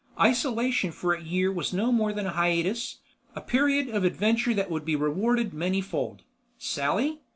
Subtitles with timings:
[0.19, 3.01] Isolation for a year was no more than a hiatus,
[3.35, 6.23] a period of adventure that would be rewarded many fold.
[6.57, 7.21] Sally?